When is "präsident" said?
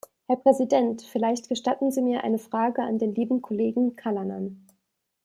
0.37-1.03